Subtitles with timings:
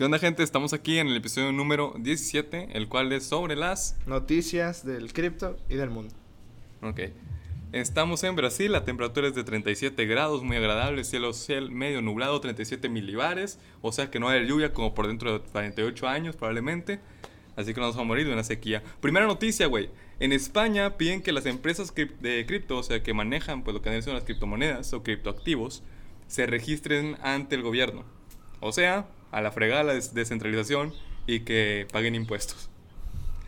[0.00, 0.42] ¿Qué onda, gente?
[0.42, 3.98] Estamos aquí en el episodio número 17, el cual es sobre las...
[4.06, 6.14] Noticias del cripto y del mundo.
[6.80, 7.00] Ok.
[7.72, 12.40] Estamos en Brasil, la temperatura es de 37 grados, muy agradable, cielo, cielo medio nublado,
[12.40, 17.00] 37 milibares, o sea que no hay lluvia como por dentro de 48 años probablemente,
[17.56, 18.82] así que nos vamos a morir de una sequía.
[19.02, 19.90] Primera noticia, güey.
[20.18, 24.00] En España piden que las empresas de cripto, o sea, que manejan pues lo que
[24.00, 25.82] son las criptomonedas o criptoactivos,
[26.26, 28.06] se registren ante el gobierno.
[28.60, 30.92] O sea, a la fregada la descentralización
[31.26, 32.68] y que paguen impuestos.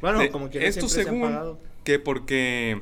[0.01, 2.81] Bueno, como que esto según que porque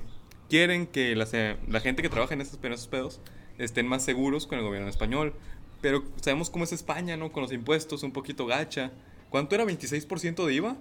[0.49, 1.27] quieren que la,
[1.69, 3.21] la gente que trabaja en esos, esos pedos
[3.59, 5.35] estén más seguros con el gobierno español.
[5.81, 7.33] Pero sabemos cómo es España, ¿no?
[7.33, 8.93] Con los impuestos, un poquito gacha.
[9.31, 9.65] ¿Cuánto era?
[9.65, 10.77] ¿26% de IVA?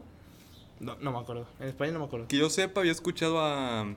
[0.79, 1.47] No, no me acuerdo.
[1.59, 2.27] En España no me acuerdo.
[2.27, 3.95] Que yo sepa, había escuchado a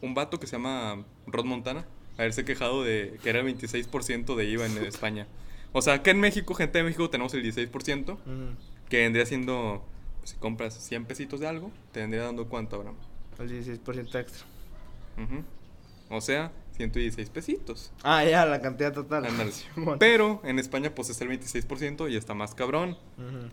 [0.00, 1.86] un vato que se llama Rod Montana
[2.18, 5.26] haberse quejado de que era el 26% de IVA en España.
[5.72, 8.16] O sea, acá en México, gente de México, tenemos el 16%,
[8.88, 9.84] que vendría siendo,
[10.18, 12.96] pues, si compras 100 pesitos de algo, te vendría dando cuánto, Abraham?
[13.38, 14.46] El 16% extra.
[16.10, 17.92] O sea, 116 pesitos.
[18.02, 19.26] Ah, ya, la cantidad total.
[19.98, 22.96] Pero en España, pues es el 26% y está más cabrón.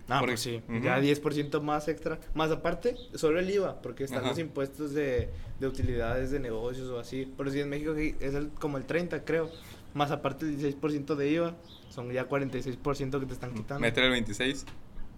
[0.08, 0.62] Ah, pues sí.
[0.81, 2.20] Ya 10% más extra.
[2.34, 7.00] Más aparte, solo el IVA, porque están los impuestos de, de, utilidades de negocios o
[7.00, 7.31] así.
[7.36, 9.50] Pero si en México es el, como el 30, creo.
[9.96, 11.56] Más aparte el 16% de IVA,
[11.90, 13.80] son ya 46% que te están quitando.
[13.80, 14.66] Meter el 26.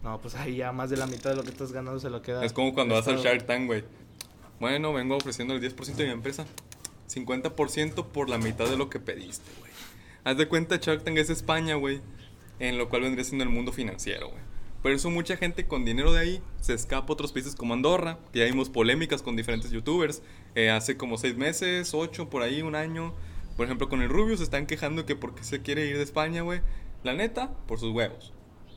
[0.04, 2.22] No, pues ahí ya más de la mitad de lo que estás ganando se lo
[2.22, 2.46] queda.
[2.46, 3.84] Es como cuando vas al Shark Tank, güey.
[4.60, 6.46] Bueno, vengo ofreciendo el 10% de mi empresa.
[7.10, 9.72] 50% por la mitad de lo que pediste, güey.
[10.24, 12.02] Haz de cuenta, Shark Tank es España, güey.
[12.60, 14.42] En lo cual vendría siendo el mundo financiero, güey.
[14.84, 18.20] Por eso mucha gente con dinero de ahí se escapa a otros países como Andorra.
[18.32, 20.22] Que ya vimos polémicas con diferentes youtubers.
[20.54, 23.16] Eh, hace como seis meses, ocho, por ahí, un año.
[23.58, 26.44] Por ejemplo, con el Rubio se están quejando que porque se quiere ir de España,
[26.44, 26.62] güey.
[27.04, 28.32] La neta, por sus huevos.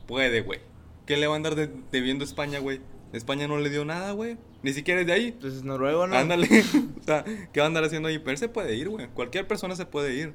[0.07, 0.59] Puede, güey.
[1.05, 2.81] ¿Qué le va a andar debiendo a España, güey?
[3.13, 4.37] España no le dio nada, güey.
[4.63, 5.31] Ni siquiera es de ahí.
[5.39, 6.15] Pues es Noruego, ¿no?
[6.15, 6.47] Ándale.
[6.99, 8.17] o sea, ¿qué va a andar haciendo ahí?
[8.19, 9.07] Pero él se puede ir, güey.
[9.09, 10.33] Cualquier persona se puede ir.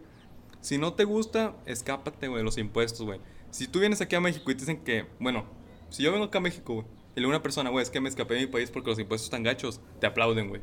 [0.61, 3.21] Si no te gusta, escápate, güey, de los impuestos, güey.
[3.51, 5.45] Si tú vienes aquí a México y te dicen que, bueno,
[5.91, 8.09] si yo vengo acá a México, güey, y le una persona, güey, es que me
[8.09, 10.61] escapé de mi país porque los impuestos están gachos, te aplauden, güey.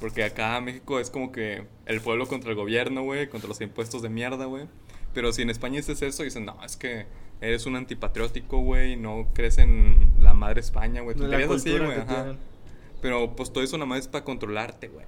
[0.00, 3.60] Porque acá en México es como que el pueblo contra el gobierno, güey, contra los
[3.60, 4.66] impuestos de mierda, güey.
[5.14, 7.06] Pero si en España dices eso, dicen, no, es que
[7.40, 11.16] eres un antipatriótico, güey, no crees en la madre España, güey.
[11.16, 11.98] Tú así, güey,
[13.00, 15.06] Pero pues todo eso nada más es para controlarte, güey.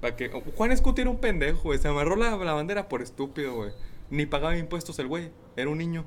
[0.00, 0.28] Para que...
[0.28, 1.78] Juan Escuti era un pendejo, güey.
[1.78, 3.70] Se amarró la, la bandera por estúpido, güey.
[4.10, 5.30] Ni pagaba impuestos el güey.
[5.56, 6.04] Era un niño.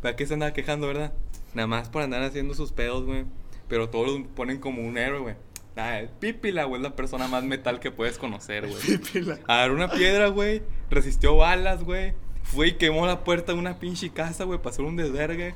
[0.00, 1.12] ¿Para qué se andaba quejando, verdad?
[1.54, 3.24] Nada más por andar haciendo sus pedos, güey.
[3.68, 5.34] Pero todos lo ponen como un héroe, güey.
[5.76, 8.80] Ah, Pípila, güey, es la persona más metal que puedes conocer, güey.
[8.82, 9.38] Pípila.
[9.46, 10.62] A ver, una piedra, güey.
[10.90, 12.14] Resistió balas, güey.
[12.42, 15.54] Fue y quemó la puerta de una pinche casa, güey, para hacer un desvergue.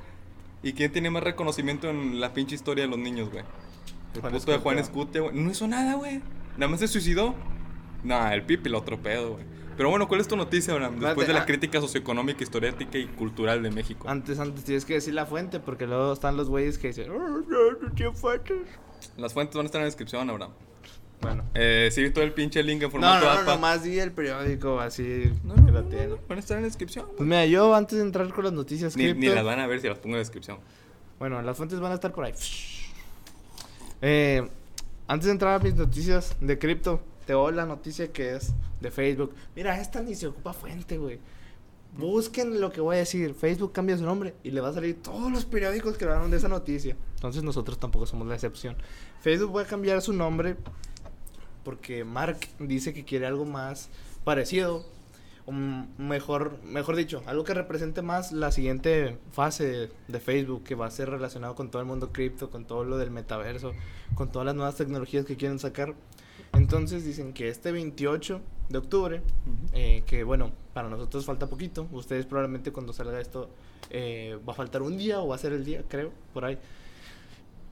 [0.62, 3.44] ¿Y quién tiene más reconocimiento en la pinche historia de los niños, güey?
[4.14, 5.36] El puto de Juan Escute, güey.
[5.36, 6.22] No hizo nada, güey.
[6.56, 7.34] Nada más se suicidó.
[8.02, 9.44] Nah, el Pipi lo otro pedo, güey.
[9.76, 10.98] Pero bueno, ¿cuál es tu noticia, Abraham?
[10.98, 11.46] Después de la ah.
[11.46, 14.08] crítica socioeconómica, historiática y cultural de México.
[14.08, 17.12] Antes, antes tienes que decir la fuente, porque luego están los güeyes que dicen,
[19.16, 20.52] Las fuentes van a estar en la descripción, Abraham.
[21.20, 21.44] Bueno.
[21.54, 25.32] Eh, sí, todo el pinche link en formato No, no, no, nomás el periódico así
[25.44, 26.14] no, no, que lo tiene.
[26.28, 27.06] Van a estar en la descripción.
[27.16, 29.80] Pues mira, yo antes de entrar con las noticias ni, ni las van a ver
[29.80, 30.58] si las pongo en la descripción.
[31.18, 32.34] Bueno, las fuentes van a estar por ahí.
[34.02, 34.46] Eh,
[35.08, 38.90] antes de entrar a mis noticias de cripto, te doy la noticia que es de
[38.90, 39.34] Facebook.
[39.54, 41.18] Mira, esta ni se ocupa fuente, güey.
[41.98, 43.34] Busquen lo que voy a decir.
[43.34, 46.36] Facebook cambia su nombre y le va a salir todos los periódicos que hablaron de
[46.36, 46.96] esa noticia.
[47.14, 48.76] Entonces nosotros tampoco somos la excepción.
[49.20, 50.56] Facebook va a cambiar su nombre
[51.64, 53.88] porque Mark dice que quiere algo más
[54.22, 54.84] parecido,
[55.98, 60.90] mejor, mejor dicho, algo que represente más la siguiente fase de Facebook, que va a
[60.90, 63.72] ser relacionado con todo el mundo cripto, con todo lo del metaverso,
[64.14, 65.94] con todas las nuevas tecnologías que quieren sacar.
[66.56, 68.40] Entonces dicen que este 28
[68.70, 69.22] de octubre,
[69.72, 73.50] eh, que bueno, para nosotros falta poquito, ustedes probablemente cuando salga esto
[73.90, 76.58] eh, va a faltar un día o va a ser el día, creo, por ahí.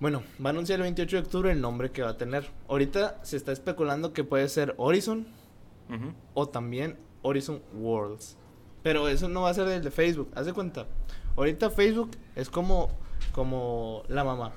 [0.01, 2.51] Bueno, va a anunciar el 28 de octubre el nombre que va a tener.
[2.69, 5.27] Ahorita se está especulando que puede ser Horizon
[6.35, 8.37] o también Horizon Worlds.
[8.83, 10.31] Pero eso no va a ser el de Facebook.
[10.35, 10.87] Haz de cuenta.
[11.37, 12.91] Ahorita Facebook es como,
[13.33, 14.53] como la mamá.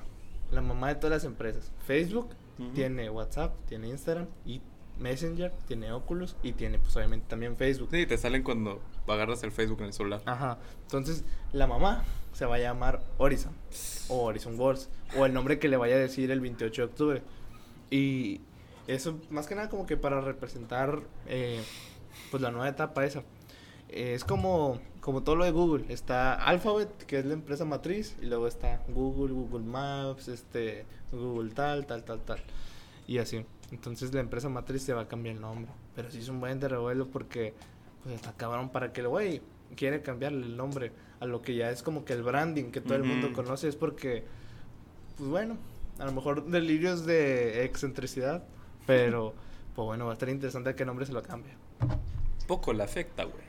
[0.50, 1.72] La mamá de todas las empresas.
[1.86, 2.28] Facebook
[2.74, 4.60] tiene WhatsApp, tiene Instagram y
[4.98, 7.88] Messenger, tiene Oculus y tiene pues obviamente también Facebook.
[7.90, 10.22] Sí, te salen cuando agarras el Facebook en el celular.
[10.26, 10.58] Ajá.
[10.82, 13.52] Entonces, la mamá se va a llamar Horizon
[14.08, 17.22] o Horizon Worlds o el nombre que le vaya a decir el 28 de octubre.
[17.90, 18.40] Y
[18.86, 21.62] eso más que nada como que para representar eh,
[22.30, 23.22] pues la nueva etapa esa.
[23.88, 28.26] es como como todo lo de Google, está Alphabet, que es la empresa matriz, y
[28.26, 32.38] luego está Google, Google Maps, este, Google tal, tal, tal, tal.
[33.06, 33.46] Y así.
[33.72, 35.72] Entonces la empresa matriz se va a cambiar el nombre.
[35.96, 37.54] Pero sí es un buen de revuelo porque
[38.04, 39.40] pues acabaron para que el güey
[39.76, 42.96] quiere cambiarle el nombre a lo que ya es como que el branding que todo
[42.96, 43.66] el mundo conoce.
[43.66, 44.24] Es porque,
[45.16, 45.56] pues bueno,
[45.98, 48.44] a lo mejor delirios de excentricidad,
[48.86, 49.32] pero
[49.74, 51.56] pues bueno, va a estar interesante a qué nombre se lo cambia.
[52.46, 53.47] Poco le afecta, güey.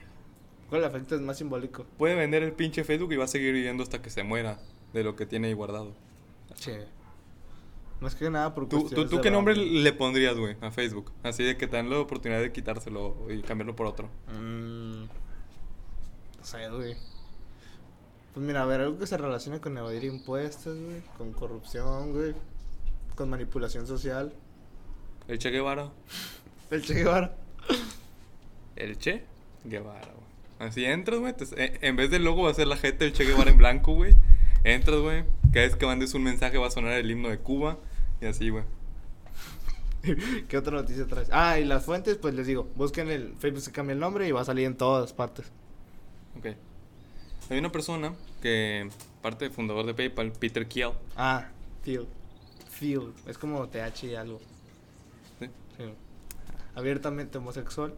[0.69, 1.85] ¿Cuál efecto es más simbólico?
[1.97, 4.59] Puede vender el pinche Facebook y va a seguir viviendo hasta que se muera
[4.93, 5.93] de lo que tiene ahí guardado.
[6.55, 6.73] Sí.
[7.99, 11.11] Más que nada por ¿Tú, tú, qué nombre le pondrías, güey, a Facebook?
[11.23, 14.09] Así de que te dan la oportunidad de quitárselo y cambiarlo por otro.
[14.27, 15.03] Mm,
[16.37, 16.95] no sé, güey.
[18.33, 21.01] Pues mira, a ver, algo que se relacione con evadir impuestos, güey.
[21.17, 22.35] Con corrupción, güey.
[23.15, 24.33] Con manipulación social.
[25.27, 25.91] El Che Guevara.
[26.71, 27.35] El Che Guevara.
[28.77, 29.23] El Che
[29.65, 30.28] Guevara, güey.
[30.59, 31.33] Así entras, güey.
[31.57, 33.93] eh, En vez del logo va a ser la gente del Che Guevara en blanco,
[33.93, 34.13] güey.
[34.63, 35.23] Entras, güey.
[35.53, 37.77] Cada vez que mandes un mensaje va a sonar el himno de Cuba.
[38.21, 38.63] Y así, güey.
[40.47, 41.29] ¿Qué otra noticia traes?
[41.31, 44.31] Ah, y las fuentes, pues les digo, busquen el Facebook, se cambia el nombre y
[44.31, 45.45] va a salir en todas partes.
[46.37, 46.47] Ok.
[47.49, 48.89] Hay una persona que,
[49.21, 50.91] parte fundador de PayPal, Peter Thiel.
[51.15, 51.47] Ah,
[51.83, 52.05] Thiel.
[52.79, 53.13] Thiel.
[53.27, 54.39] Es como TH y algo.
[55.39, 55.47] ¿sí?
[55.77, 55.83] Sí.
[56.75, 57.93] Abiertamente homosexual.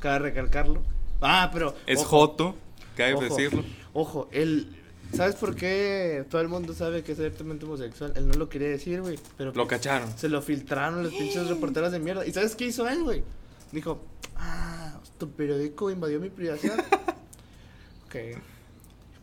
[0.00, 0.82] Cabe recalcarlo.
[1.22, 1.74] Ah, pero.
[1.86, 2.54] Es ojo, Joto,
[2.96, 3.22] cabe Ojo.
[3.24, 3.64] decirlo.
[3.94, 4.76] Ojo, él.
[5.14, 8.14] ¿Sabes por qué todo el mundo sabe que es abiertamente homosexual?
[8.16, 9.18] Él no lo quería decir, güey.
[9.36, 10.10] Pero Lo cacharon.
[10.16, 12.24] se lo filtraron los pinches reporteros de mierda.
[12.26, 13.22] ¿Y sabes qué hizo él, güey?
[13.72, 14.00] Dijo,
[14.36, 16.78] ah, tu periódico invadió mi privacidad.
[18.06, 18.16] ok.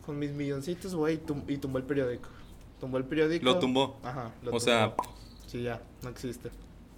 [0.06, 2.30] Con mis milloncitos, güey, tum- y tumbó el periódico.
[2.80, 3.44] Tumbó el periódico.
[3.45, 4.00] Lo tumbó.
[4.04, 4.31] Ajá.
[4.44, 4.94] lo O sea.
[5.48, 6.50] Sí, ya, no existe.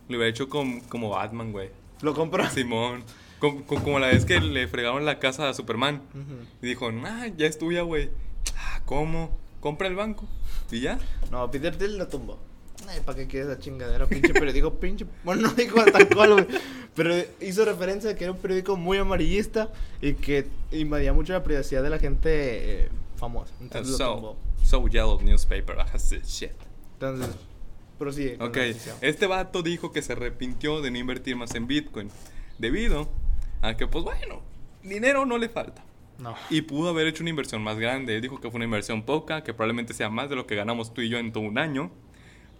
[0.09, 1.69] lo hubiera hecho com- como Batman, güey.
[2.01, 2.49] Lo compró.
[2.49, 3.03] Simón.
[3.41, 6.01] Com- com- como la vez que le fregaron la casa a Superman.
[6.13, 6.45] Ujú.
[6.61, 8.09] Y dijo, ah, ya es tuya, güey.
[8.55, 9.35] Ah, ¿cómo?
[9.59, 10.25] Compra el banco.
[10.71, 10.97] Y ya.
[11.31, 12.39] No, Peter Thiel lo tumbó.
[12.87, 14.05] Ay, ¿para qué quieres esa chingadera?
[14.07, 15.05] Pinche periódico, pinche.
[15.23, 15.77] Bueno, no dijo
[16.15, 16.47] cual, güey.
[16.95, 19.69] Pero hizo referencia a que era un periódico muy amarillista
[20.01, 23.53] y que invadía mucho la privacidad de la gente eh, famosa.
[23.59, 24.37] Entonces lo so, tumbó.
[24.63, 25.77] so yellow newspaper.
[26.25, 26.51] shit.
[26.93, 27.29] Entonces,
[27.97, 28.37] prosigue.
[28.39, 32.09] Ok, la este vato dijo que se arrepintió de no invertir más en Bitcoin.
[32.59, 33.07] Debido
[33.61, 34.41] a que, pues bueno,
[34.83, 35.83] dinero no le falta.
[36.17, 36.35] No.
[36.49, 38.15] Y pudo haber hecho una inversión más grande.
[38.15, 40.93] Él dijo que fue una inversión poca, que probablemente sea más de lo que ganamos
[40.93, 41.91] tú y yo en todo un año.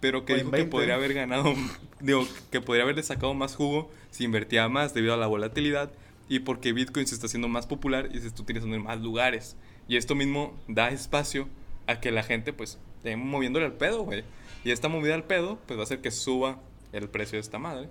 [0.00, 0.70] Pero que O en dijo que 20.
[0.70, 1.54] podría haber ganado,
[2.00, 5.92] digo, que podría haberle sacado más jugo si invertía más debido a la volatilidad
[6.28, 9.56] y porque Bitcoin se está haciendo más popular y se está utilizando en más lugares.
[9.86, 11.48] Y esto mismo da espacio
[11.86, 14.24] a que la gente, pues, esté moviéndole al pedo, güey.
[14.64, 16.60] Y esta movida al pedo, pues va a hacer que suba
[16.92, 17.90] el precio de esta madre.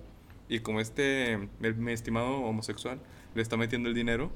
[0.52, 3.00] Y como este, mi estimado homosexual,
[3.34, 4.30] le está metiendo el dinero,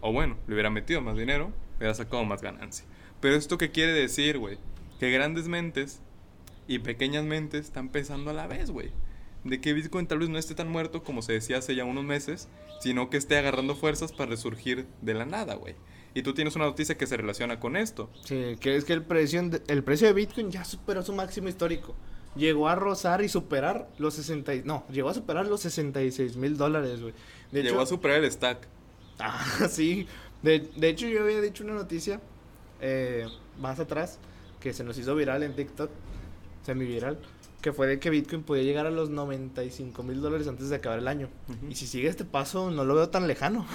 [0.00, 2.86] o bueno, le hubiera metido más dinero, hubiera sacado más ganancia.
[3.20, 4.56] Pero esto qué quiere decir, güey?
[5.00, 6.00] Que grandes mentes
[6.68, 8.92] y pequeñas mentes están pensando a la vez, güey.
[9.42, 12.04] De que Bitcoin tal vez no esté tan muerto como se decía hace ya unos
[12.04, 15.74] meses, sino que esté agarrando fuerzas para resurgir de la nada, güey.
[16.14, 18.12] Y tú tienes una noticia que se relaciona con esto.
[18.24, 21.96] Sí, que es que el precio, el precio de Bitcoin ya superó su máximo histórico.
[22.38, 24.54] Llegó a rozar y superar los 60.
[24.54, 27.12] y- No, llegó a superar los 66 mil dólares, güey.
[27.52, 28.66] Llegó hecho- a superar el stack.
[29.20, 30.06] Ah, sí.
[30.42, 32.20] De, de hecho, yo había dicho una noticia
[32.80, 33.26] eh,
[33.60, 34.20] más atrás
[34.60, 35.90] que se nos hizo viral en TikTok,
[36.64, 37.18] semi-viral,
[37.60, 41.00] que fue de que Bitcoin podía llegar a los 95 mil dólares antes de acabar
[41.00, 41.28] el año.
[41.68, 43.66] Y si sigue este paso, no lo veo tan lejano.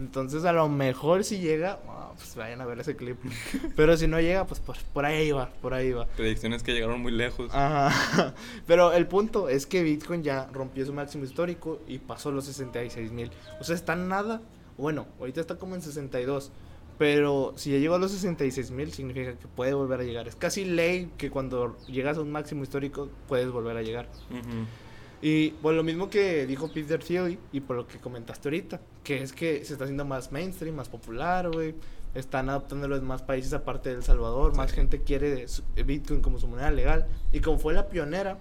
[0.00, 3.18] Entonces, a lo mejor si llega, ah, pues vayan a ver ese clip.
[3.76, 6.06] Pero si no llega, pues por, por ahí va, por ahí va.
[6.06, 7.54] Predicciones que llegaron muy lejos.
[7.54, 8.34] Ajá.
[8.66, 13.12] Pero el punto es que Bitcoin ya rompió su máximo histórico y pasó los 66
[13.12, 13.30] mil.
[13.60, 14.40] O sea, está nada.
[14.78, 16.50] Bueno, ahorita está como en 62.
[16.96, 20.28] Pero si ya llegó a los 66 mil, significa que puede volver a llegar.
[20.28, 24.08] Es casi ley que cuando llegas a un máximo histórico puedes volver a llegar.
[24.30, 24.66] Ujú.
[25.22, 29.22] Y por lo mismo que dijo Peter Thiel y por lo que comentaste ahorita, que
[29.22, 31.74] es que se está haciendo más mainstream, más popular, güey.
[32.14, 36.38] Están adoptándolo en más países aparte de El Salvador, más gente quiere su- Bitcoin como
[36.38, 37.06] su moneda legal.
[37.32, 38.38] Y como fue la pionera,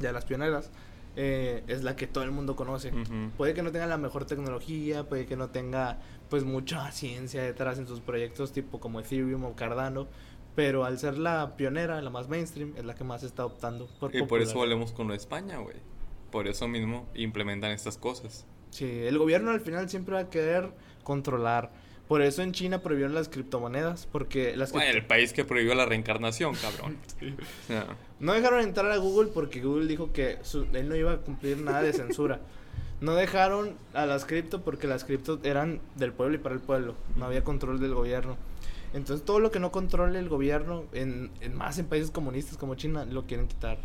[0.00, 0.70] de las pioneras,
[1.14, 2.90] eh, es la que todo el mundo conoce.
[3.38, 7.78] Puede que no tenga la mejor tecnología, puede que no tenga pues mucha ciencia detrás
[7.78, 10.08] en sus proyectos tipo como Ethereum o Cardano,
[10.56, 14.12] pero al ser la pionera, la más mainstream, es la que más está optando por
[14.16, 15.76] Y por eso volvemos con lo de España, güey.
[16.32, 18.44] Por eso mismo implementan estas cosas.
[18.70, 20.70] Sí, el gobierno al final siempre va a querer
[21.04, 21.70] controlar.
[22.08, 26.54] Por eso en China prohibieron las criptomonedas, porque las el país que prohibió la reencarnación,
[26.54, 26.96] cabrón.
[28.18, 31.58] No dejaron entrar a Google porque Google dijo que su- él no iba a cumplir
[31.58, 32.40] nada de censura.
[33.02, 36.94] No dejaron a las cripto porque las cripto eran del pueblo y para el pueblo.
[37.16, 38.38] No había control del gobierno.
[38.94, 42.74] Entonces todo lo que no controle el gobierno, en, en más en países comunistas como
[42.74, 43.78] China, lo quieren quitar.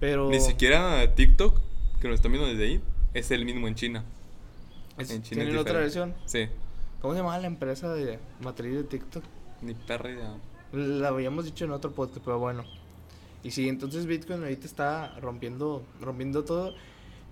[0.00, 0.28] Pero...
[0.30, 1.60] Ni siquiera TikTok,
[2.00, 2.80] que nos están viendo desde ahí,
[3.14, 4.04] es el mismo en China.
[4.98, 6.14] es- en China ¿Tienen otra versión?
[6.26, 6.48] Sí,
[7.00, 9.22] ¿Cómo se llama la empresa de matriz de TikTok?
[9.60, 10.34] ni perra idea.
[10.72, 12.64] La habíamos dicho en otro podcast, pero bueno.
[13.42, 16.74] Y sí, entonces Bitcoin ahorita está rompiendo, rompiendo todo.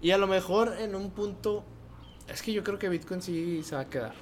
[0.03, 1.65] Y a lo mejor en un punto,
[2.29, 4.13] es que yo creo que Bitcoin sí se va a quedar.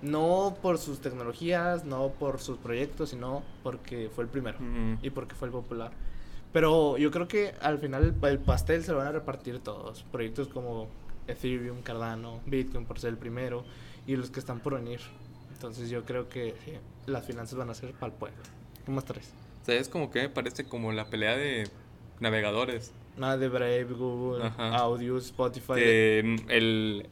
[0.00, 4.58] No por sus tecnologías, no por sus proyectos, sino porque fue el primero
[5.02, 5.90] y porque fue el popular.
[6.52, 10.04] Pero yo creo que al final el, el pastel se lo van a repartir todos.
[10.10, 10.88] Proyectos como
[11.26, 13.64] Ethereum, Cardano, Bitcoin por ser el primero
[14.06, 15.00] y los que están por venir.
[15.52, 16.72] Entonces yo creo que sí,
[17.06, 18.38] las finanzas van a ser para el pueblo.
[18.84, 19.32] ¿Qué más traes?
[19.62, 21.68] ¿Sabes como que me parece como la pelea de
[22.20, 22.92] navegadores?
[23.16, 24.76] Nada de Brave, Google, Ajá.
[24.76, 25.74] Audio, Spotify.
[25.74, 27.08] Que el,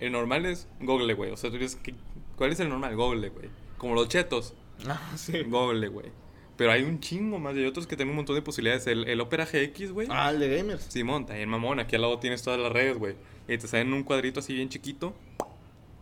[0.00, 1.30] el normal es Google, güey.
[1.30, 1.94] O sea, tú dices, que,
[2.40, 2.96] ¿cuál es el normal?
[2.96, 3.50] Google, güey.
[3.76, 4.54] Como los chetos,
[4.88, 5.42] Ah, sí.
[5.42, 6.10] Google, güey.
[6.56, 7.54] Pero hay un chingo más.
[7.54, 8.86] Y hay otros que tienen un montón de posibilidades.
[8.86, 10.08] El, el Opera GX, güey.
[10.10, 10.84] Ah, el de gamers.
[10.84, 11.80] Simón, bien mamón.
[11.80, 13.14] Aquí al lado tienes todas las redes, güey.
[13.46, 15.14] Y te salen un cuadrito así bien chiquito.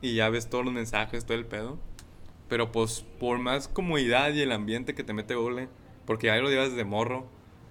[0.01, 1.77] Y ya ves todos los mensajes, todo el pedo.
[2.49, 5.69] Pero pues, por más comodidad y el ambiente que te mete Google,
[6.07, 7.27] porque ya lo llevas de morro,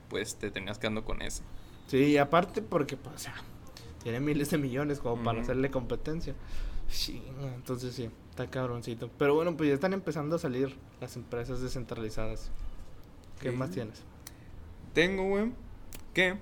[0.09, 1.41] pues te tenías quedando con eso.
[1.87, 3.35] Sí, y aparte porque, pues, o sea,
[4.03, 5.43] tiene miles de millones como para Ujú.
[5.45, 6.35] hacerle competencia.
[6.89, 7.23] Sí,
[7.55, 9.09] entonces sí, está cabroncito.
[9.17, 12.51] Pero bueno, pues ya están empezando a salir las empresas descentralizadas.
[13.39, 13.55] ¿Qué Sí.
[13.55, 14.03] más tienes?
[14.93, 15.51] Tengo, güey,
[16.13, 16.37] que.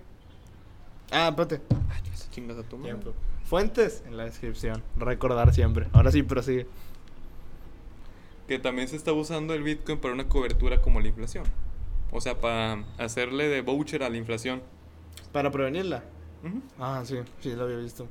[1.11, 1.61] Ah, espérate.
[1.89, 2.93] Ay, chingas a tu madre.
[2.93, 3.13] Tiempo.
[3.45, 4.83] Fuentes en la descripción.
[4.97, 5.87] Recordar siempre.
[5.93, 6.67] Ahora sí, prosigue.
[8.47, 11.45] Que también se está usando el Bitcoin para una cobertura como la inflación.
[12.11, 14.61] O sea, para hacerle de voucher a la inflación.
[15.31, 16.03] Para prevenirla.
[16.79, 18.07] Ah, sí, sí, lo había visto.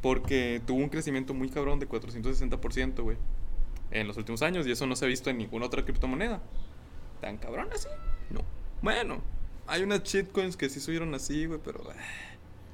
[0.00, 3.16] Porque tuvo un crecimiento muy cabrón de 460%, güey.
[3.90, 4.66] En los últimos años.
[4.66, 6.40] Y eso no se ha visto en ninguna otra criptomoneda.
[7.20, 7.88] ¿Tan cabrón así?
[8.30, 8.40] No.
[8.82, 9.20] Bueno,
[9.66, 11.82] hay unas shitcoins que sí subieron así, güey, pero...
[11.90, 11.94] ah,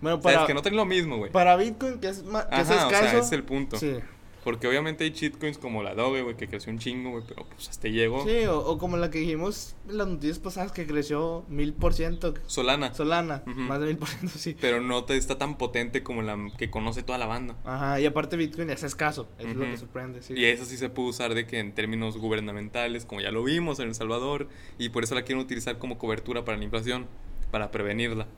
[0.00, 1.32] Bueno, para, que no tienen lo mismo, güey.
[1.32, 3.10] para Bitcoin, que es, ma- que es o escaso.
[3.10, 3.76] sea, es el punto.
[3.78, 3.96] Sí.
[4.46, 7.68] Porque obviamente hay shitcoins como la Doge, güey, que creció un chingo, güey, pero pues
[7.68, 8.24] hasta llegó.
[8.24, 11.94] Sí, o, o como la que dijimos en las noticias pasadas que creció mil por
[11.94, 12.32] ciento.
[12.46, 12.94] Solana.
[12.94, 14.56] Solana, más de mil por ciento, sí.
[14.60, 17.56] Pero no te está tan potente como la que conoce toda la banda.
[17.64, 20.34] Ajá, y aparte Bitcoin es escaso, es lo que sorprende, sí.
[20.36, 23.80] Y eso sí se puede usar de que en términos gubernamentales, como ya lo vimos
[23.80, 24.46] en El Salvador,
[24.78, 27.06] y por eso la quieren utilizar como cobertura para la inflación,
[27.50, 28.28] para prevenirla.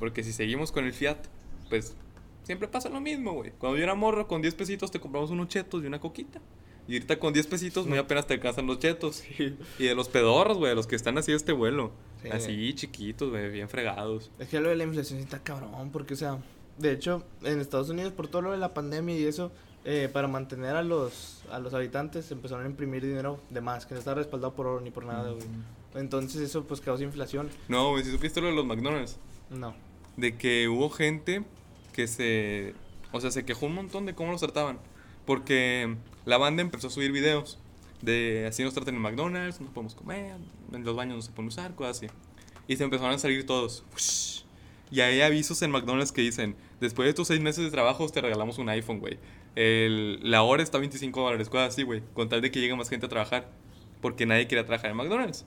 [0.00, 1.18] Porque si seguimos con el fiat,
[1.68, 1.94] pues
[2.46, 3.50] siempre pasa lo mismo, güey.
[3.58, 6.40] Cuando yo era morro, con 10 pesitos te compramos unos chetos y una coquita.
[6.86, 9.16] Y ahorita con 10 pesitos muy apenas te alcanzan los chetos.
[9.36, 9.56] Sí.
[9.80, 11.90] Y de los pedorros, güey, los que están así de este vuelo.
[12.22, 12.28] Sí.
[12.28, 14.30] Así chiquitos, güey, bien fregados.
[14.38, 16.38] Es que lo de la inflación está cabrón, porque, o sea,
[16.78, 19.50] de hecho, en Estados Unidos, por todo lo de la pandemia y eso,
[19.84, 23.94] eh, para mantener a los, a los habitantes, empezaron a imprimir dinero de más, que
[23.94, 25.46] no está respaldado por oro ni por nada, güey.
[25.96, 27.48] Entonces, eso, pues, causó inflación.
[27.66, 29.18] No, güey, si supiste lo de los McDonald's.
[29.50, 29.74] No.
[30.16, 31.44] de que hubo gente
[31.96, 32.74] que se,
[33.10, 34.78] o sea, se quejó un montón de cómo los trataban,
[35.24, 37.58] porque la banda empezó a subir videos
[38.02, 40.36] de así nos tratan en McDonald's, no podemos comer,
[40.72, 42.06] en los baños no se pueden usar, cosas así.
[42.68, 43.84] Y se empezaron a salir todos.
[43.94, 44.42] Ush.
[44.90, 48.20] Y hay avisos en McDonald's que dicen, después de tus seis meses de trabajo te
[48.20, 49.18] regalamos un iPhone, güey.
[49.56, 52.02] La hora está a 25 dólares, cosas así, güey.
[52.12, 53.50] Con tal de que llegue más gente a trabajar.
[54.02, 55.46] Porque nadie quiere trabajar en McDonald's.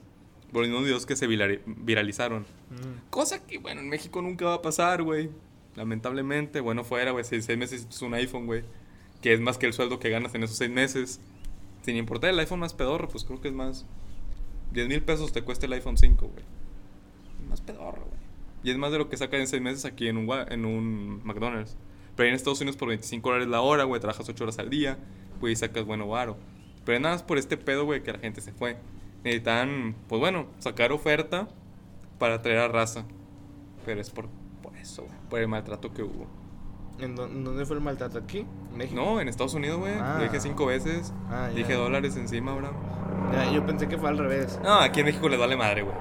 [0.52, 2.42] Por mismos videos que se virali- viralizaron.
[2.70, 3.08] Mm.
[3.10, 5.30] Cosa que, bueno, en México nunca va a pasar, güey.
[5.76, 7.24] Lamentablemente, bueno, fuera, güey.
[7.24, 8.64] Seis, seis meses es un iPhone, güey.
[9.22, 11.20] Que es más que el sueldo que ganas en esos seis meses.
[11.82, 13.86] Sin importar el iPhone más pedorro, pues creo que es más.
[14.72, 16.44] 10 mil pesos te cuesta el iPhone 5, güey.
[17.48, 18.20] Más pedorro, güey.
[18.62, 21.20] Y es más de lo que sacas en seis meses aquí en un, en un
[21.24, 21.76] McDonald's.
[22.14, 24.00] Pero en Estados Unidos por 25 dólares la hora, güey.
[24.00, 24.98] Trabajas 8 horas al día,
[25.40, 26.36] güey, y sacas bueno varo.
[26.84, 28.76] Pero nada más por este pedo, güey, que la gente se fue.
[29.24, 31.48] Necesitan, pues bueno, sacar oferta
[32.18, 33.06] para atraer a raza.
[33.86, 34.28] Pero es por
[34.80, 35.14] eso, güey.
[35.28, 36.26] Por el maltrato que hubo.
[36.98, 38.18] ¿En dó- en dónde fue el maltrato?
[38.18, 38.46] ¿Aquí?
[38.72, 39.00] ¿En México?
[39.00, 39.94] No, en Estados Unidos, güey.
[39.98, 40.18] Ah.
[40.22, 41.12] Dije cinco veces.
[41.30, 42.70] Ah, dije dólares encima, bro.
[43.32, 44.58] Ya, yo pensé que fue al revés.
[44.62, 45.94] No, aquí en México les vale madre, güey.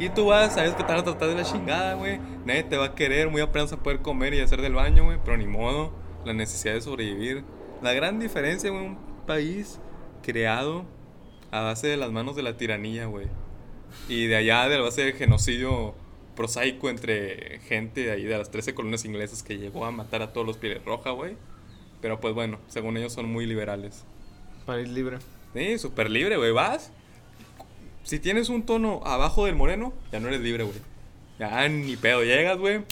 [0.00, 2.20] Y tú vas, sabes que te van a tratar de la chingada, güey.
[2.44, 5.18] Nadie te va a querer, muy apenas a poder comer y hacer del baño, güey.
[5.24, 5.92] Pero ni modo,
[6.24, 7.44] la necesidad de sobrevivir.
[7.82, 9.80] La gran diferencia, güey, un país
[10.22, 10.84] creado
[11.50, 13.26] a base de las manos de la tiranía, güey.
[14.08, 15.94] Y de allá, de la base del genocidio
[16.38, 20.32] prosaico entre gente de ahí de las 13 colonias inglesas que llegó a matar a
[20.32, 21.36] todos los pieles roja, güey.
[22.00, 24.04] Pero pues bueno, según ellos son muy liberales.
[24.64, 25.18] País libre.
[25.52, 26.52] Sí, súper libre, güey.
[26.52, 26.92] Vas.
[28.04, 30.78] Si tienes un tono abajo del moreno, ya no eres libre, güey.
[31.40, 32.22] Ya ni pedo.
[32.22, 32.82] Llegas, güey.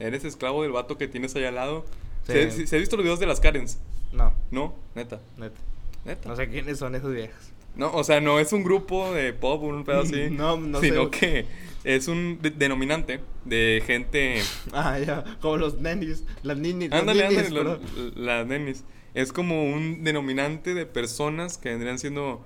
[0.00, 1.86] Eres esclavo del vato que tienes ahí al lado.
[2.24, 3.78] ¿Se, se- se ha visto los videos de las Karens?
[4.12, 5.20] No, No, neta.
[5.36, 5.56] neta.
[6.04, 6.28] Neta.
[6.28, 7.52] No sé quiénes son esos viejos.
[7.78, 10.28] No, o sea, no es un grupo de pop, un pedo así.
[10.30, 10.90] No, no sé.
[10.90, 11.46] Sino que
[11.84, 14.42] es un de- denominante de gente.
[14.72, 15.24] Ah, ya.
[15.40, 16.24] Como los nenis.
[16.42, 16.92] Las ninis.
[16.92, 17.78] Ándale, ándale,
[18.14, 18.84] las nenis.
[19.14, 22.44] Es como un denominante de personas que vendrían siendo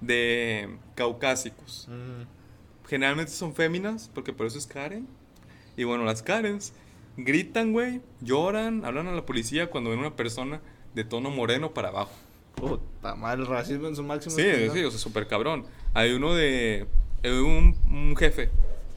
[0.00, 1.88] de caucásicos.
[1.90, 2.86] Mm.
[2.88, 5.08] Generalmente son féminas, porque por eso es Karen.
[5.76, 6.72] Y bueno, las Karens
[7.16, 10.60] gritan, güey, lloran, hablan a la policía cuando ven una persona
[10.94, 12.12] de tono moreno para abajo.
[12.56, 14.34] Puta madre, el racismo en su máximo.
[14.34, 15.64] Sí, sí, o sea, súper cabrón.
[15.94, 16.86] Hay uno de.
[17.24, 18.50] Un, un jefe,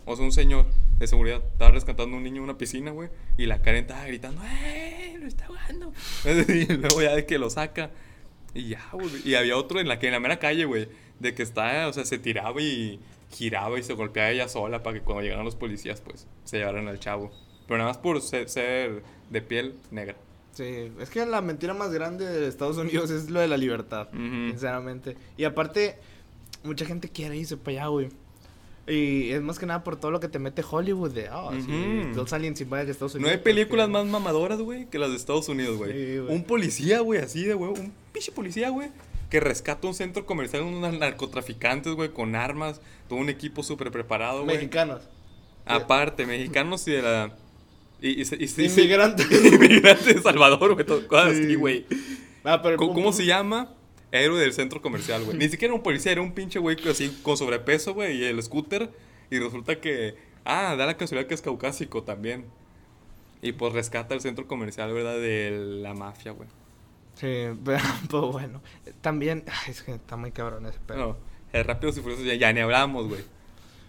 [0.06, 0.66] o sea, un señor
[1.00, 4.06] de seguridad, estaba rescatando a un niño en una piscina, güey, y la Karen estaba
[4.06, 5.16] gritando, ¡eh!
[5.18, 5.94] ¡Lo está ahogando!
[6.54, 7.92] y luego ya de que lo saca.
[8.54, 9.10] Y ya, güey.
[9.24, 10.90] Y había otro en la que en la mera calle, güey,
[11.20, 13.00] de que está, o sea, se tiraba y
[13.32, 16.88] giraba y se golpeaba ella sola para que cuando llegaran los policías, pues, se llevaran
[16.88, 17.32] al chavo.
[17.68, 20.16] Pero nada más por ser, ser de piel negra.
[20.54, 24.08] Sí, es que la mentira más grande de Estados Unidos es lo de la libertad,
[24.12, 25.16] sinceramente.
[25.38, 25.98] Y aparte,
[26.64, 28.10] mucha gente quiere irse para allá, güey.
[28.88, 31.60] Y es más que nada por todo lo que te mete Hollywood de, ah, sí,
[32.10, 32.16] Ujú.
[32.16, 33.38] los aliens invaden de Estados No Unidos.
[33.38, 35.92] hay películas porque- más mamadoras, güey, que las de Estados Unidos, güey.
[35.94, 36.36] Sí, güey.
[36.36, 38.90] un policía, güey, así de, güey, un pinche policía, güey,
[39.30, 43.92] que rescata un centro comercial de unos narcotraficantes, güey, con armas, todo un equipo súper
[43.92, 44.56] preparado, güey.
[44.58, 45.04] Mexicanos.
[45.66, 47.36] Aparte, mexicanos y de la...
[48.02, 49.28] Y, y, y se- Inmigrantes.
[49.54, 51.44] Inmigrantes de Salvador, güey, cosas Sí.
[51.44, 51.86] así, güey.
[52.44, 53.74] Ah, pero ¿Cómo, se llama?
[54.12, 55.38] Héroe del centro comercial, güey.
[55.38, 58.90] Ni siquiera un policía, era un pinche güey así con sobrepeso, güey, y el scooter.
[59.30, 60.16] Y resulta que,
[60.46, 62.46] ah, da la casualidad que es caucásico también.
[63.42, 65.18] Y pues rescata el centro comercial, ¿verdad?
[65.20, 65.52] De
[65.82, 66.50] la mafia, güey.
[67.16, 67.28] Sí,
[67.66, 67.80] pero
[68.10, 68.62] pues bueno.
[69.02, 70.98] También, ay, es que está muy cabrón ese pedo.
[70.98, 71.18] No,
[71.54, 73.22] el Rápidos y Furiosos ya, ya ni hablamos, güey.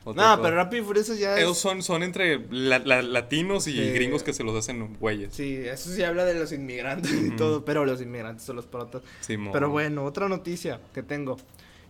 [0.06, 1.42] No, pero Rápido y Furioso ya es...
[1.44, 3.90] Ellos son, son entre la- la- latinos y Sí.
[3.92, 5.34] gringos que se los hacen güeyes.
[5.34, 7.36] Sí, eso sí habla de los inmigrantes y Ujú.
[7.36, 9.02] todo, pero los inmigrantes son los protas.
[9.20, 9.52] Simón.
[9.52, 11.36] Pero bueno, otra noticia que tengo.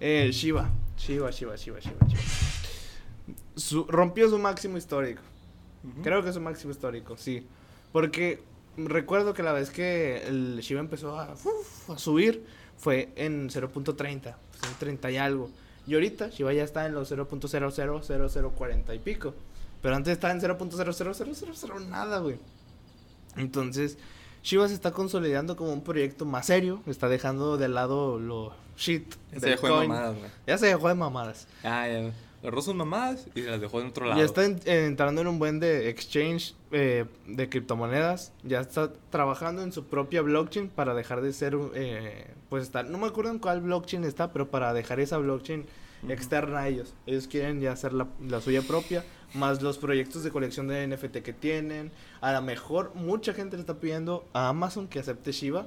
[0.01, 0.71] Eh, Shiva.
[0.99, 2.21] Shiva, Shiva, Shiva, Shiva, Shiva.
[3.57, 5.23] Su- rompió su máximo histórico.
[6.03, 7.47] Creo que es su máximo histórico, sí.
[7.93, 8.43] Porque
[8.77, 12.45] recuerdo que la vez que el Shiba empezó a, uf, a subir
[12.77, 15.51] fue en 0.30, pues en 30 y algo.
[15.91, 19.35] Y ahorita Shiba ya está en los 0.000040 y pico.
[19.83, 22.37] Pero antes estaba en 0.00000 nada, güey.
[23.37, 23.99] Entonces,
[24.45, 26.81] Shiba se está consolidando como un proyecto más serio.
[26.87, 29.17] Está dejando de lado lo shit.
[29.33, 29.89] Ya se dejó de coin.
[29.89, 30.31] mamadas, güey.
[30.47, 31.49] Ya se dejó de mamadas.
[31.65, 32.13] Ah, ya.
[32.43, 34.19] Agarró sus mamadas y las dejó en otro lado.
[34.19, 38.33] Ya está en- entrando en un buen de exchange eh, de criptomonedas.
[38.45, 42.97] Ya está trabajando en su propia blockchain para dejar de ser, eh, pues está, no
[42.99, 45.67] me acuerdo en cuál blockchain está, pero para dejar esa blockchain
[46.09, 46.95] externa a ellos.
[47.07, 51.19] Ellos quieren ya hacer la, la suya propia, más los proyectos de colección de NFT
[51.19, 51.93] que tienen.
[52.23, 55.67] A lo mejor mucha gente le está pidiendo a Amazon que acepte Shiba.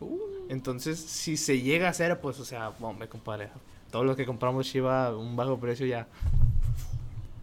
[0.00, 0.18] Uh.
[0.48, 3.50] Entonces, si se llega a hacer, pues, o sea, hombre, compadre,
[3.90, 6.06] todos los que compramos Shiba a un bajo precio ya.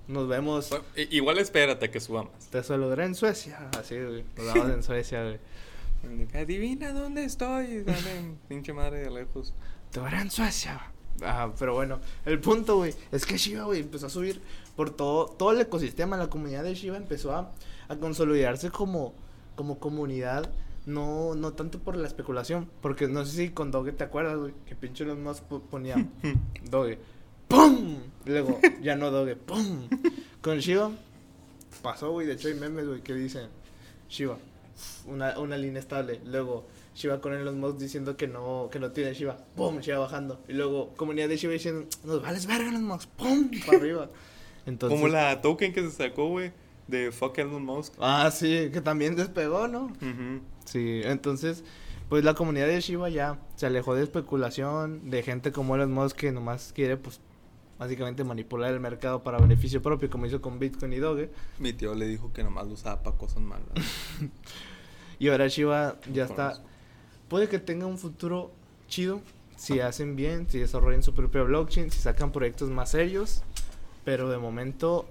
[0.07, 0.69] Nos vemos.
[0.69, 2.33] Bueno, igual espérate que subamos.
[2.51, 3.69] Te saludaré en Suecia.
[3.79, 4.25] Así, güey.
[4.37, 5.39] Nos vemos en Suecia, güey.
[6.33, 7.83] Adivina dónde estoy.
[7.83, 9.53] Dale, pinche madre de lejos.
[9.91, 10.81] Te veré en Suecia.
[11.21, 14.41] Ah, pero bueno, el punto, güey, es que Shiba, güey, empezó a subir
[14.75, 17.51] por todo, todo el ecosistema, la comunidad de Shiba empezó a,
[17.87, 19.13] a consolidarse como,
[19.55, 20.49] como comunidad,
[20.85, 24.53] no, no tanto por la especulación, porque no sé si con Doge te acuerdas, güey,
[24.65, 25.95] que pinche los más ponía
[26.69, 26.99] Doge,
[27.47, 27.97] ¡pum!
[28.25, 29.87] Luego, ya no Doge, ¡pum!
[30.41, 30.91] Con Shiba
[31.81, 33.47] pasó, güey, de hecho hay memes, güey, que dicen
[34.09, 34.37] Shiba,
[35.07, 36.65] una, una línea estable, luego
[36.95, 39.79] Shiba con Elon Musk diciendo que no, que no tiene Shiba, ¡pum!
[39.79, 43.49] Shiba bajando, y luego comunidad de Shiba diciendo, nos vales verga Elon Musk, ¡pum!
[43.65, 44.09] Para arriba.
[44.65, 46.51] Entonces, Como la token que se sacó, güey,
[46.87, 47.93] de fuck Elon Musk.
[47.99, 49.91] Ah, sí, que también despegó, ¿no?
[50.65, 51.63] Sí, entonces,
[52.09, 56.17] pues la comunidad de Shiba ya se alejó de especulación, de gente como Elon Musk
[56.17, 57.19] que nomás quiere, pues,
[57.79, 61.29] básicamente manipular el mercado para beneficio propio, como hizo con Bitcoin y Doge.
[61.59, 63.67] Mi tío le dijo que nomás lo usaba para cosas malas.
[65.19, 66.59] Y ahora Shiba ya está.
[67.29, 68.51] Puede que tenga un futuro
[68.89, 69.21] chido
[69.55, 73.41] si hacen bien, si desarrollan su propia blockchain, si sacan proyectos más serios.
[74.03, 75.07] Pero de momento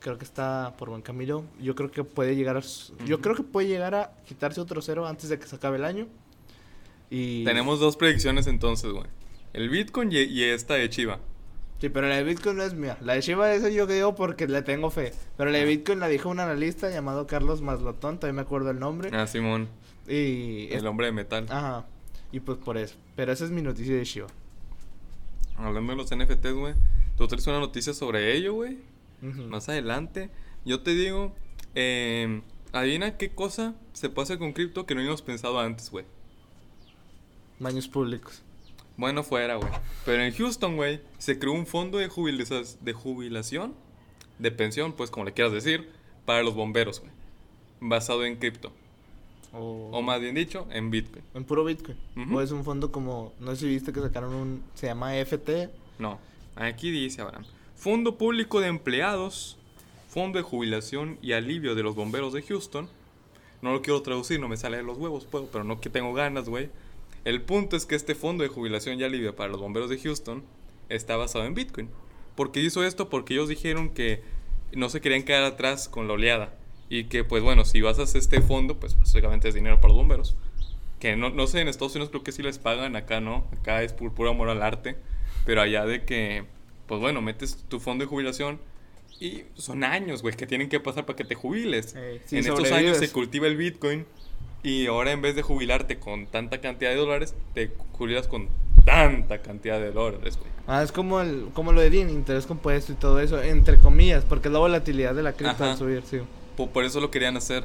[0.00, 1.44] creo que está por buen camino.
[1.60, 2.62] Yo creo que puede llegar a,
[3.04, 5.84] yo creo que puede llegar a quitarse otro cero antes de que se acabe el
[5.84, 6.06] año.
[7.10, 9.06] Y Tenemos dos predicciones entonces, güey.
[9.52, 11.18] El Bitcoin y, y esta de Chiva.
[11.80, 12.98] Sí, pero la de Bitcoin no es mía.
[13.00, 15.12] La de Shiba esa yo digo porque le tengo fe.
[15.36, 18.80] Pero la de Bitcoin la dijo un analista llamado Carlos Maslotón, todavía me acuerdo el
[18.80, 19.10] nombre.
[19.12, 19.68] Ah, Simón.
[20.08, 21.46] Y El hombre de metal.
[21.48, 21.86] Ajá.
[22.32, 22.96] Y pues por eso.
[23.14, 24.26] Pero esa es mi noticia de Shiba.
[25.56, 26.74] Hablando de los NFTs, güey.
[27.16, 28.78] Tú traes una noticia sobre ello, güey.
[29.20, 30.30] Más adelante.
[30.64, 31.34] Yo te digo,
[31.74, 36.04] eh, Adivina qué cosa se puede hacer con cripto que no habíamos pensado antes, güey.
[37.58, 38.42] Baños públicos.
[38.96, 39.70] Bueno, fuera, güey.
[40.04, 43.74] Pero en Houston, güey, se creó un fondo de, de jubilación,
[44.38, 45.88] de pensión, pues como le quieras decir,
[46.24, 47.12] para los bomberos, güey.
[47.80, 48.72] Basado en cripto.
[49.52, 51.24] O, O más bien dicho, en Bitcoin.
[51.34, 51.96] en puro Bitcoin.
[52.32, 55.70] O es un fondo como, no sé si viste que sacaron un, se llama FT.
[55.98, 56.18] No,
[56.56, 57.44] aquí dice Abraham.
[57.78, 59.56] Fondo Público de Empleados,
[60.08, 62.88] Fondo de Jubilación y Alivio de los Bomberos de Houston.
[63.62, 66.12] No lo quiero traducir, no me sale de los huevos, puedo, pero no que tengo
[66.12, 66.70] ganas, güey.
[67.24, 70.42] El punto es que este fondo de jubilación y alivio para los bomberos de Houston
[70.88, 71.88] está basado en Bitcoin.
[72.34, 73.08] ¿Por qué hizo esto?
[73.08, 74.24] Porque ellos dijeron que
[74.72, 76.58] no se querían quedar atrás con la oleada.
[76.90, 79.90] Y que, pues bueno, si vas a hacer este fondo, pues básicamente es dinero para
[79.90, 80.36] los bomberos.
[80.98, 83.46] Que no, no sé, en Estados Unidos creo que sí les pagan, acá no.
[83.52, 84.96] Acá es por puro amor al arte.
[85.44, 86.44] Pero allá de que,
[86.88, 88.58] pues bueno, metes tu fondo de jubilación
[89.20, 91.94] y son años, güey, que tienen que pasar para que te jubiles.
[92.26, 92.72] Sí, en estos sobrevives.
[92.72, 94.06] años se cultiva el Bitcoin
[94.62, 98.48] y ahora en vez de jubilarte con tanta cantidad de dólares, te jubilas con
[98.84, 100.50] tanta cantidad de dólares, güey.
[100.66, 104.24] Ah, es como, el, como lo de DIN, interés compuesto y todo eso, entre comillas,
[104.24, 106.18] porque es la volatilidad de la cripto al subir, sí.
[106.56, 107.64] Po- Por, eso lo querían hacer.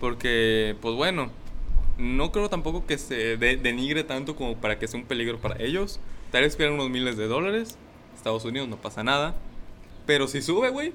[0.00, 1.30] Porque, pues bueno,
[1.98, 5.62] no creo tampoco que se de- denigre tanto como para que sea un peligro para
[5.62, 6.00] ellos.
[6.30, 7.78] Tal vez pierdan unos miles de dólares.
[8.16, 9.34] Estados Unidos no pasa nada.
[10.06, 10.92] Pero si sube, güey,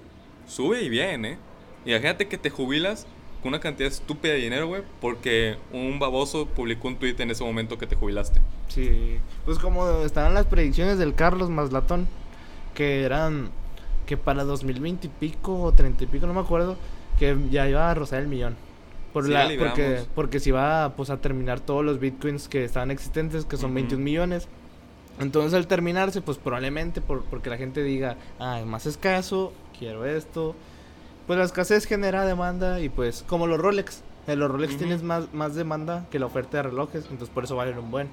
[0.47, 1.38] sube y bien, ¿eh?
[1.86, 3.06] Y imagínate que te jubilas
[3.41, 7.43] con una cantidad estúpida de dinero, güey, porque un baboso publicó un tweet en ese
[7.43, 8.41] momento que te jubilaste.
[8.67, 12.08] Sí, pues como estaban las predicciones del Carlos Maslatón,
[12.73, 13.49] que eran
[14.06, 16.77] que para 2020 y pico o 30 y pico, no me acuerdo,
[17.19, 18.56] que ya iba a rozar el millón.
[19.13, 19.73] Por Sí, la, la libramos.
[19.77, 23.67] porque, porque se iba pues, a terminar todos los bitcoins que estaban existentes, que son
[23.71, 23.75] Ujú.
[23.75, 24.47] 21 millones.
[25.19, 30.06] Entonces al terminarse, pues probablemente por, porque la gente diga, ah, es más escaso, quiero
[30.06, 30.56] esto.
[31.25, 34.03] Pues la escasez genera demanda y pues como los Rolex.
[34.27, 34.80] En los Rolex Ujú.
[34.80, 38.10] tienes más, más demanda que la oferta de relojes, entonces por eso valen un buen.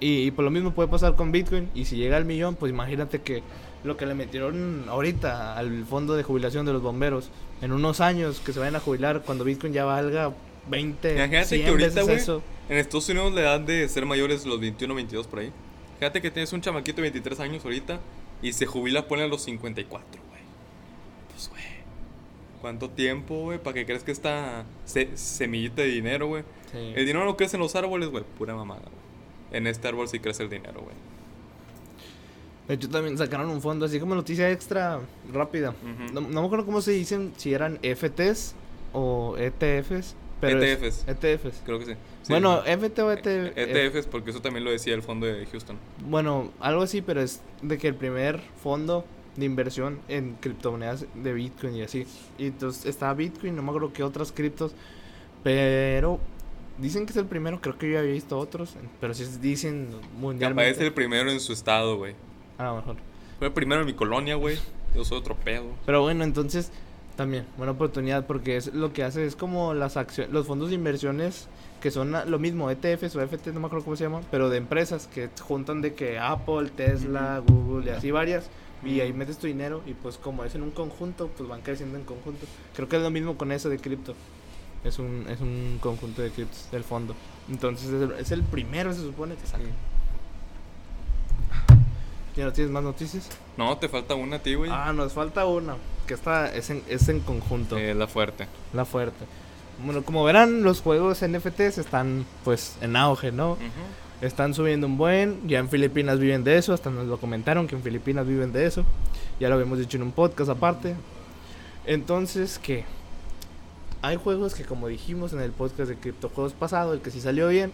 [0.00, 1.68] Y, y por lo mismo puede pasar con Bitcoin.
[1.74, 3.42] Y si llega al millón, pues imagínate que
[3.84, 8.40] lo que le metieron ahorita al fondo de jubilación de los bomberos, en unos años
[8.44, 10.32] que se vayan a jubilar, cuando Bitcoin ya valga
[10.70, 12.42] 20, Imagínate 100 que ahorita, veces güey, eso.
[12.70, 15.52] en Estados Unidos la edad de ser mayores los 21 22 por ahí.
[16.00, 18.00] Fíjate que tienes un chamaquito de 23 años ahorita
[18.42, 20.40] y se jubila, pone a los 54, güey.
[21.30, 21.62] Pues, güey.
[22.60, 23.58] ¿Cuánto tiempo, güey?
[23.62, 26.42] ¿Para que crees que esta se- semillita de dinero, güey?
[26.72, 26.78] Sí.
[26.96, 28.24] El dinero no crece en los árboles, güey.
[28.38, 29.58] Pura mamada, güey.
[29.58, 30.94] En este árbol sí crece el dinero, güey.
[32.68, 35.00] De hecho, también sacaron un fondo así como noticia extra
[35.32, 35.74] rápida.
[36.12, 38.54] No me acuerdo cómo se dicen, si eran FTs
[38.92, 40.14] o ETFs.
[40.40, 41.04] Pero es- ETFs.
[41.08, 41.62] ETFs.
[41.64, 41.92] Creo que sí.
[42.22, 42.32] Sí.
[42.32, 43.58] Bueno, FT o E E- ETF.
[43.98, 45.76] ETFs, porque eso también lo decía el fondo de Houston.
[46.08, 49.04] Bueno, algo así, pero es de que el primer fondo
[49.36, 52.06] de inversión en criptomonedas de Bitcoin y así.
[52.38, 54.72] Y entonces está Bitcoin, no me acuerdo qué otras criptos,
[55.42, 56.18] pero
[56.78, 59.96] dicen que es el primero, creo que yo había visto otros, pero si dicen Que
[59.96, 60.86] aparece mundialmente.
[60.86, 62.14] el primero en su estado, güey.
[62.58, 62.96] A lo mejor.
[63.38, 64.58] Fue el primero en mi colonia, güey.
[64.94, 65.64] Yo soy otro pedo.
[65.86, 66.70] Pero bueno, entonces
[67.20, 70.76] también buena oportunidad porque es lo que hace es como las acciones, los fondos de
[70.76, 71.48] inversiones
[71.82, 74.56] que son lo mismo ETFs o FT, no me acuerdo cómo se llaman, pero de
[74.56, 78.48] empresas que juntan de que Apple, Tesla, Google y así varias
[78.82, 81.98] y ahí metes tu dinero y pues como es en un conjunto, pues van creciendo
[81.98, 82.46] en conjunto.
[82.74, 84.14] Creo que es lo mismo con eso de cripto.
[84.82, 87.14] Es un es un conjunto de criptos del fondo.
[87.50, 89.66] Entonces es el, es el primero se supone que sale.
[92.36, 93.28] ¿Ya no tienes más noticias?
[93.56, 94.70] No, te falta una a ti, güey.
[94.72, 97.76] Ah, nos falta una, que esta es en, es en conjunto.
[97.76, 98.46] Eh, la fuerte.
[98.72, 99.24] La fuerte.
[99.84, 103.52] Bueno, como verán, los juegos NFTs están pues en auge, ¿no?
[103.52, 103.60] Ujú.
[104.20, 107.74] Están subiendo un buen, ya en Filipinas viven de eso, hasta nos lo comentaron que
[107.74, 108.84] en Filipinas viven de eso.
[109.40, 110.94] Ya lo habíamos dicho en un podcast aparte.
[111.86, 112.84] Entonces, ¿qué?
[114.02, 117.48] Hay juegos que como dijimos en el podcast de criptojuegos pasado, el que sí salió
[117.48, 117.72] bien,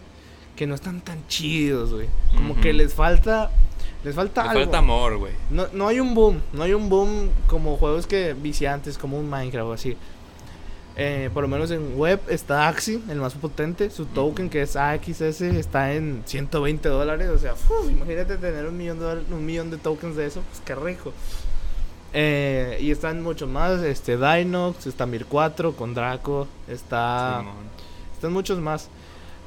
[0.55, 2.07] que no están tan chidos, güey.
[2.33, 3.51] Como que les falta
[4.07, 4.61] les falta Le algo.
[4.63, 5.33] falta amor, güey.
[5.51, 9.29] No, no hay un boom, no hay un boom como juegos que viciantes, como un
[9.29, 9.95] Minecraft o así.
[10.99, 13.91] Eh, por lo menos en web está Axie, el más potente.
[13.91, 17.29] Su token, que es AXS, está en 120 dólares.
[17.29, 20.41] O sea, uf, imagínate tener un millón, de, dólar- un millón de tokens de eso,
[20.49, 21.13] pues qué rico.
[22.13, 27.53] Eh, y están muchos más, este Dinox, está Mir 4 con Draco, está Simón.
[28.15, 28.89] están muchos más.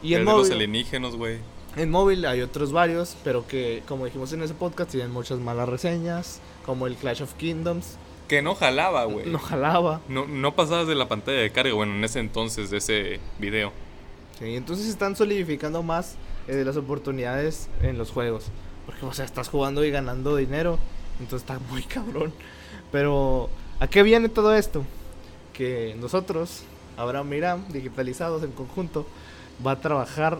[0.02, 1.38] Y el de los móvil, alienígenos, güey.
[1.76, 5.68] En móvil hay otros varios, pero que como dijimos en ese podcast tienen muchas malas
[5.68, 7.96] reseñas, como el Clash of Kingdoms,
[8.28, 9.26] Que no jalaba, güey.
[9.26, 10.00] no jalaba.
[10.08, 13.72] No, no pasabas de la pantalla de carga, bueno, en ese entonces de ese video.
[14.38, 16.14] Sí, entonces están solidificando más
[16.48, 18.46] eh, las oportunidades en los juegos.
[18.86, 20.78] Porque, o sea, estás jugando y ganando dinero.
[21.20, 22.32] Entonces está muy cabrón.
[22.92, 24.84] Pero, ¿a qué viene todo esto?
[25.52, 26.62] Que nosotros,
[26.96, 29.06] Abraham Miram, digitalizados en conjunto,
[29.64, 30.38] va a trabajar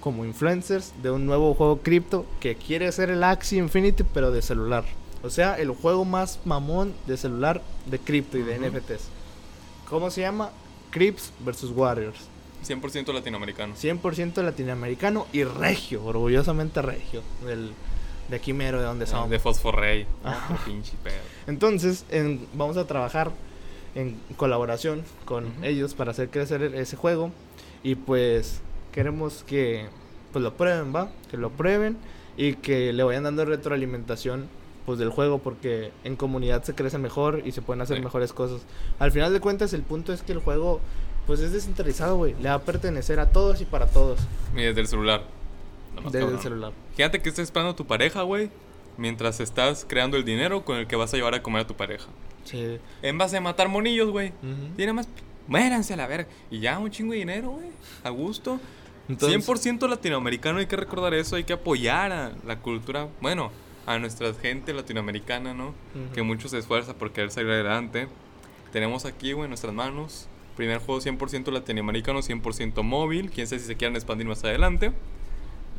[0.00, 4.42] como influencers de un nuevo juego cripto que quiere ser el Axie Infinity, pero de
[4.42, 4.84] celular.
[5.22, 8.58] O sea, el juego más mamón de celular de cripto y de.
[8.58, 9.08] NFTs.
[9.88, 10.50] ¿Cómo se llama?
[10.90, 11.64] Crips vs.
[11.74, 12.28] Warriors.
[12.66, 13.74] 100% latinoamericano.
[13.74, 17.22] 100% latinoamericano y regio, orgullosamente regio.
[17.44, 17.72] Del,
[18.28, 19.26] de aquí mero, de donde somos.
[19.26, 20.06] Ah, De Fosforrey.
[20.24, 21.14] Otro pinche pedo.
[21.46, 23.30] Entonces, en- vamos a trabajar
[23.94, 27.30] en colaboración con ellos para hacer crecer ese juego.
[27.82, 28.60] Y pues
[29.02, 29.86] queremos que
[30.32, 31.08] pues lo prueben, ¿va?
[31.30, 31.96] Que lo prueben
[32.36, 34.48] y que le vayan dando retroalimentación
[34.86, 38.02] pues del juego porque en comunidad se crece mejor y se pueden hacer Sí.
[38.02, 38.62] mejores cosas.
[38.98, 40.80] Al final de cuentas el punto es que el juego
[41.28, 42.34] pues es descentralizado, güey.
[42.42, 44.18] Le va a pertenecer a todos y para todos
[44.56, 45.22] Y desde el celular.
[46.06, 46.42] Desde el cabrón.
[46.42, 46.72] celular.
[46.96, 48.50] Fíjate que estás esperando a tu pareja, güey.
[48.96, 51.74] Mientras estás creando el dinero con el que vas a llevar a comer a tu
[51.74, 52.06] pareja.
[52.42, 52.78] Sí.
[53.02, 54.30] En base a matar monillos, güey.
[54.42, 54.72] Ujú.
[54.76, 55.08] Y nada más,
[55.46, 56.28] muéranse a la verga.
[56.50, 57.68] Y ya, un chingo de dinero, güey.
[58.02, 58.58] A gusto.
[59.08, 61.36] Entonces- 100% latinoamericano, hay que recordar eso.
[61.36, 63.08] Hay que apoyar a la cultura.
[63.20, 63.50] Bueno,
[63.86, 65.68] a nuestra gente latinoamericana, ¿no?
[65.68, 66.12] Ujú.
[66.14, 68.08] Que mucho se esfuerza por querer salir adelante.
[68.72, 70.28] Tenemos aquí, güey, en nuestras manos.
[70.56, 73.30] Primer juego 100% latinoamericano, 100% móvil.
[73.30, 74.92] Quién sabe si se quieran expandir más adelante.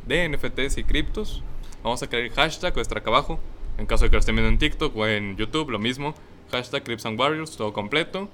[0.06, 1.42] De NFTs y criptos.
[1.84, 3.38] Vamos a crear el hashtag o estar acá abajo.
[3.78, 6.14] En caso de que lo estén viendo en TikTok o en YouTube, lo mismo.
[6.50, 8.28] Hashtag Crips and Warriors, todo completo.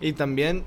[0.00, 0.64] Y también,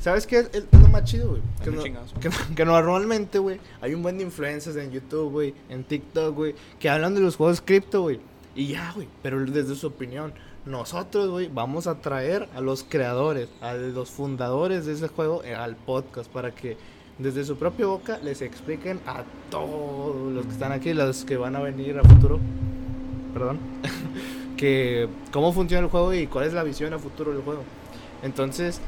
[0.00, 1.42] ¿sabes qué es lo más chido, güey?
[1.58, 2.14] Que, Dame no- chingazo.
[2.20, 6.54] que, que normalmente, güey, hay un buen de influencers en YouTube, güey, en TikTok, güey,
[6.78, 8.20] que hablan de los juegos cripto, güey.
[8.54, 10.32] Y ya, güey, pero desde su opinión.
[10.66, 15.54] Nosotros, güey, vamos a traer a los creadores, a los fundadores de ese juego eh,
[15.54, 16.76] al podcast para que
[17.18, 21.56] desde su propia boca les expliquen a todos los que están aquí, los que van
[21.56, 22.38] a venir a futuro,
[23.32, 23.58] perdón,
[24.58, 27.62] que cómo funciona el juego y cuál es la visión a futuro del juego.
[28.22, 28.80] Entonces,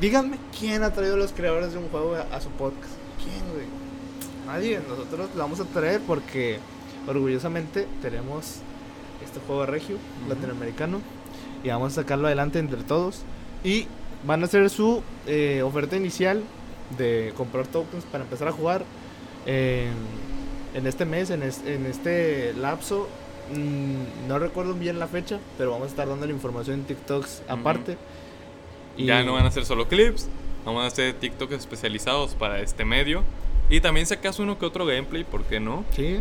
[0.00, 2.92] díganme quién ha traído a los creadores de un juego a, a su podcast.
[3.22, 3.66] ¿Quién, güey?
[4.46, 4.80] Nadie.
[4.88, 6.58] Nosotros lo vamos a traer porque
[7.06, 8.56] orgullosamente tenemos
[9.24, 9.96] este juego regio
[10.28, 11.00] latinoamericano
[11.64, 13.22] y vamos a sacarlo adelante entre todos.
[13.64, 13.86] Y
[14.26, 16.42] van a hacer su eh, oferta inicial
[16.96, 18.84] de comprar tokens para empezar a jugar
[19.46, 19.92] en,
[20.74, 23.08] en este mes, en, es- en este lapso.
[23.54, 27.42] Mm, no recuerdo bien la fecha, pero vamos a estar dando la información en TikToks
[27.46, 27.52] Ujú.
[28.98, 30.28] Ya no van a ser solo clips.
[30.64, 33.22] Vamos a hacer TikToks especializados para este medio.
[33.70, 35.84] Y también si acaso uno que otro gameplay, ¿por qué no?
[35.94, 36.20] Sí.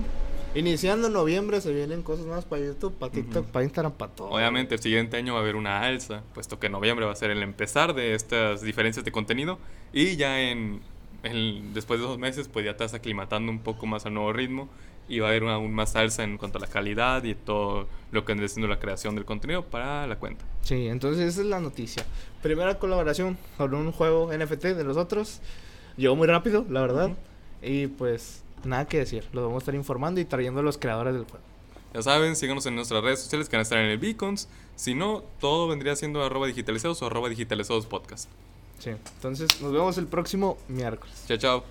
[0.56, 3.52] Iniciando en noviembre se vienen cosas más para YouTube, para TikTok, Ujú.
[3.52, 4.30] para Instagram, para todo.
[4.30, 7.30] Obviamente el siguiente año va a haber una alza, puesto que noviembre va a ser
[7.32, 9.60] el empezar de estas diferencias de contenido
[9.94, 10.82] y ya en
[11.74, 14.70] después de dos meses pues ya te vas aclimatando un poco más al nuevo ritmo
[15.08, 18.26] y va a haber aún más alza en cuanto a la calidad y todo lo
[18.26, 20.46] que viene siendo la creación del contenido para la cuenta.
[20.62, 22.06] Sí, entonces esa es la noticia.
[22.41, 25.39] Primera colaboración con un juego NFT de los otros.
[25.96, 27.12] Llegó muy rápido, la verdad.
[27.62, 29.26] Y pues nada que decir.
[29.34, 31.46] Lo vamos a estar informando y trayendo a los creadores del juego.
[31.93, 34.48] Ya saben, síganos en nuestras redes sociales que van a estar en el Beacons.
[34.76, 38.30] Si no, todo vendría siendo arroba digitalizados o arroba digitalizados podcast.
[38.80, 38.91] Sí.
[39.15, 41.24] Entonces nos vemos el próximo miércoles.
[41.28, 41.63] Chao, chao.